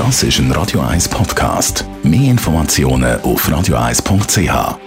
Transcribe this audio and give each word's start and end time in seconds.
Das 0.00 0.22
ist 0.22 0.38
ein 0.38 0.50
Radio 0.52 0.80
1 0.80 1.10
Podcast. 1.10 1.84
Mehr 2.02 2.30
Informationen 2.30 3.20
auf 3.20 3.46
radio1.ch. 3.46 4.78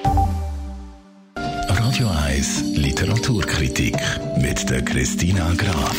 Radio 1.69 2.09
1 2.25 2.63
Literaturkritik 2.73 3.95
mit 4.37 4.67
der 4.71 4.81
Christina 4.83 5.53
Graf. 5.55 5.95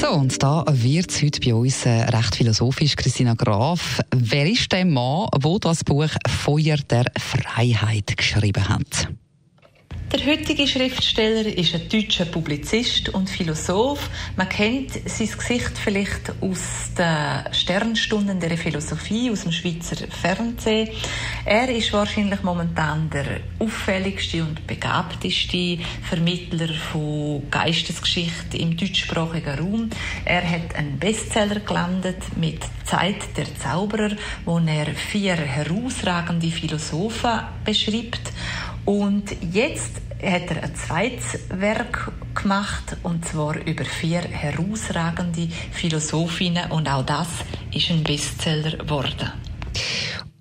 So, 0.00 0.12
und 0.12 0.40
da 0.40 0.64
wird 0.70 1.10
es 1.10 1.20
heute 1.20 1.40
bei 1.40 1.52
uns 1.52 1.84
äh, 1.84 2.02
recht 2.02 2.36
philosophisch. 2.36 2.94
Christina 2.94 3.34
Graf, 3.34 4.00
wer 4.14 4.48
ist 4.48 4.70
der 4.70 4.84
Mann, 4.84 5.26
der 5.36 5.58
das 5.58 5.82
Buch 5.82 6.06
Feuer 6.28 6.76
der 6.76 7.06
Freiheit 7.18 8.16
geschrieben 8.16 8.68
hat? 8.68 9.08
Der 10.12 10.26
heutige 10.26 10.68
Schriftsteller 10.68 11.46
ist 11.46 11.74
ein 11.74 11.88
deutscher 11.88 12.26
Publizist 12.26 13.08
und 13.08 13.30
Philosoph. 13.30 14.10
Man 14.36 14.46
kennt 14.46 14.92
sein 15.08 15.30
Gesicht 15.38 15.78
vielleicht 15.82 16.34
aus 16.42 16.90
den 16.98 17.54
Sternstunden 17.54 18.38
der 18.38 18.58
Philosophie, 18.58 19.30
aus 19.30 19.44
dem 19.44 19.52
Schweizer 19.52 19.96
Fernsehen. 20.08 20.90
Er 21.46 21.66
ist 21.70 21.94
wahrscheinlich 21.94 22.42
momentan 22.42 23.08
der 23.08 23.40
auffälligste 23.58 24.42
und 24.42 24.66
begabteste 24.66 25.78
Vermittler 26.02 26.68
von 26.92 27.48
Geistesgeschichte 27.50 28.58
im 28.58 28.76
deutschsprachigen 28.76 29.58
Raum. 29.58 29.90
Er 30.26 30.46
hat 30.46 30.76
einen 30.76 30.98
Bestseller 30.98 31.60
gelandet 31.60 32.18
mit 32.36 32.60
Zeit 32.84 33.34
der 33.38 33.46
Zauberer, 33.58 34.14
wo 34.44 34.58
er 34.58 34.88
vier 34.94 35.36
herausragende 35.36 36.50
Philosophen 36.50 37.40
beschreibt 37.64 38.30
und 38.84 39.24
jetzt 39.52 40.00
hat 40.22 40.50
er 40.50 40.62
ein 40.62 40.74
zweites 40.74 41.40
Werk 41.48 42.12
gemacht, 42.34 42.96
und 43.02 43.24
zwar 43.24 43.56
über 43.66 43.84
vier 43.84 44.20
herausragende 44.22 45.48
Philosophinnen. 45.72 46.70
Und 46.70 46.88
auch 46.88 47.04
das 47.04 47.28
ist 47.72 47.90
ein 47.90 48.02
Bestseller 48.02 48.76
geworden. 48.76 49.32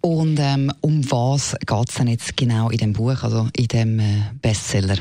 Und 0.01 0.39
ähm, 0.39 0.71
um 0.81 1.09
was 1.11 1.55
geht 1.65 1.89
es 1.89 1.95
denn 1.95 2.07
jetzt 2.07 2.35
genau 2.35 2.69
in 2.69 2.77
dem 2.77 2.93
Buch, 2.93 3.23
also 3.23 3.47
in 3.55 3.67
dem 3.67 3.99
äh, 3.99 4.23
Bestseller? 4.41 4.97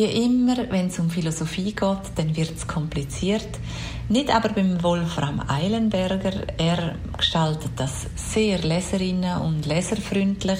Wie 0.00 0.24
immer, 0.24 0.56
wenn 0.70 0.86
es 0.86 0.98
um 0.98 1.10
Philosophie 1.10 1.74
geht, 1.74 2.16
dann 2.16 2.34
wird 2.34 2.56
es 2.56 2.66
kompliziert. 2.66 3.50
Nicht 4.08 4.34
aber 4.34 4.48
beim 4.48 4.82
Wolfram 4.82 5.42
Eilenberger. 5.46 6.32
Er 6.56 6.96
gestaltet 7.18 7.72
das 7.76 8.06
sehr 8.16 8.60
leserinnen- 8.60 9.42
und 9.42 9.66
leserfreundlich. 9.66 10.58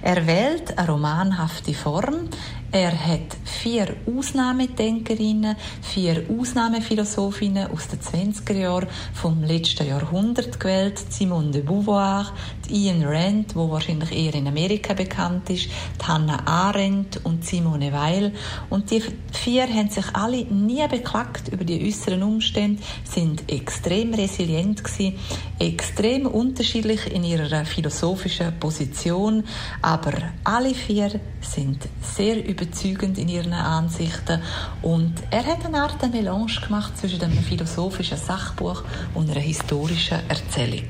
Er 0.00 0.26
wählt 0.26 0.78
eine 0.78 0.88
romanhafte 0.88 1.74
Form. 1.74 2.30
Er 2.70 2.92
hat 2.92 3.34
vier 3.44 3.96
Ausnahmedenkerinnen, 4.06 5.56
vier 5.80 6.24
Ausnahmephilosophinnen 6.28 7.70
aus 7.70 7.88
den 7.88 8.00
20er 8.00 8.52
Jahren 8.52 8.88
vom 9.14 9.42
letzten 9.42 9.86
Jahrhundert 9.86 10.60
gewählt. 10.60 10.98
Simone 11.08 11.50
de 11.50 11.62
Beauvoir, 11.62 12.26
Ian 12.68 13.04
Rand, 13.04 13.56
wo 13.56 13.70
wahrscheinlich 13.70 14.12
eher 14.12 14.34
in 14.34 14.48
Amerika 14.48 14.92
bekannt 14.92 15.48
ist, 15.48 15.70
Hannah 16.06 16.46
Arendt 16.46 17.24
und 17.24 17.42
Simone 17.42 17.90
Weil. 17.90 18.32
Und 18.68 18.77
die 18.90 19.02
vier 19.32 19.68
haben 19.68 19.90
sich 19.90 20.04
alle 20.14 20.44
nie 20.44 20.86
beklagt 20.88 21.48
über 21.48 21.64
die 21.64 21.86
äußeren 21.86 22.22
Umstände, 22.22 22.82
sind 23.04 23.50
extrem 23.50 24.14
resilient 24.14 24.82
gewesen, 24.82 25.14
extrem 25.58 26.26
unterschiedlich 26.26 27.12
in 27.12 27.24
ihrer 27.24 27.64
philosophischen 27.64 28.58
Position, 28.58 29.44
aber 29.82 30.12
alle 30.44 30.74
vier 30.74 31.20
sind 31.40 31.88
sehr 32.02 32.44
überzeugend 32.46 33.18
in 33.18 33.28
ihren 33.28 33.52
Ansichten 33.52 34.40
und 34.82 35.14
er 35.30 35.44
hat 35.44 35.64
eine 35.64 35.82
Art 35.82 36.12
Melange 36.12 36.60
gemacht 36.64 36.96
zwischen 36.98 37.22
einem 37.22 37.42
philosophischen 37.42 38.18
Sachbuch 38.18 38.84
und 39.14 39.30
einer 39.30 39.40
historischen 39.40 40.18
Erzählung. 40.28 40.88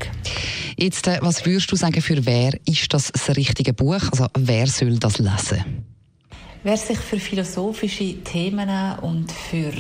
Jetzt, 0.77 1.09
äh, 1.09 1.19
was 1.21 1.45
würdest 1.45 1.73
du 1.73 1.77
sagen, 1.77 2.01
für 2.01 2.25
wer 2.25 2.53
ist 2.65 2.95
das 2.95 3.11
das 3.13 3.37
richtige 3.37 3.73
Buch? 3.73 4.03
Also 4.13 4.27
wer 4.39 4.67
soll 4.67 4.99
das 4.99 5.19
lesen? 5.19 5.78
Wer 6.65 6.77
sich 6.77 6.99
für 6.99 7.21
philosophische 7.21 8.23
Themen 8.25 8.69
und 9.01 9.31
für 9.31 9.73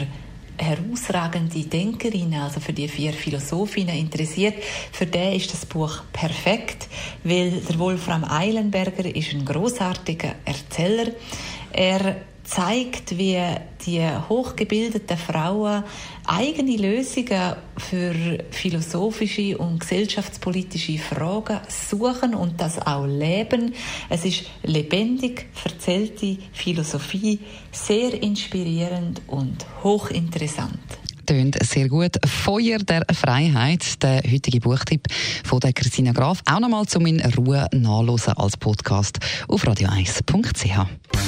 herausragende 0.57 1.65
Denkerinnen, 1.65 2.41
also 2.41 2.61
für 2.61 2.73
die 2.73 2.87
vier 2.87 3.13
Philosophinnen 3.13 3.97
interessiert, 3.97 4.55
für 4.93 5.07
den 5.07 5.33
ist 5.33 5.53
das 5.53 5.67
Buch 5.67 6.03
perfekt, 6.13 6.89
weil 7.25 7.51
der 7.51 7.79
Wolfram 7.81 8.25
Eilenberger 8.25 9.13
ist 9.13 9.33
ein 9.33 9.45
großartiger 9.45 10.37
Erzähler. 10.45 11.11
Er 11.73 12.17
zeigt, 12.49 13.19
wie 13.19 13.39
die 13.85 14.07
hochgebildeten 14.29 15.19
Frauen 15.19 15.85
eigene 16.27 16.77
Lösungen 16.77 17.55
für 17.77 18.15
philosophische 18.51 19.59
und 19.59 19.81
gesellschaftspolitische 19.81 20.99
Fragen 20.99 21.61
suchen 21.69 22.35
und 22.35 22.61
das 22.61 22.79
auch 22.79 23.07
leben. 23.07 23.75
Es 24.09 24.25
ist 24.25 24.45
lebendig 24.63 25.47
erzählte 25.65 26.39
Philosophie, 26.53 27.39
sehr 27.71 28.21
inspirierend 28.23 29.21
und 29.27 29.67
hochinteressant 29.85 30.79
tönt 31.27 31.59
sehr 31.63 31.91
gut. 31.91 32.17
Feuer 32.25 32.79
der 32.79 33.03
Freiheit, 33.13 34.03
der 34.03 34.23
heutige 34.23 34.61
Buchtipp 34.61 35.09
von 35.45 35.61
der 35.61 35.75
Christina 35.75 36.13
Graf. 36.13 36.41
Auch 36.51 36.59
nochmal 36.59 36.87
zum 36.87 37.05
in 37.05 37.21
Ruhe 37.21 37.67
nachlesen 37.71 38.33
als 38.39 38.57
Podcast 38.57 39.19
auf 39.47 39.63
radio1.ch. 39.63 41.28